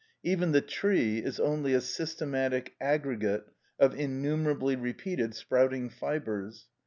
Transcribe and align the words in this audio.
Even 0.23 0.51
the 0.51 0.61
tree 0.61 1.19
is 1.19 1.39
only 1.39 1.75
a 1.75 1.79
systematic 1.79 2.73
aggregate 2.81 3.45
of 3.79 3.93
innumerably 3.93 4.75
repeated 4.75 5.35
sprouting 5.35 5.91
fibres. 5.91 6.65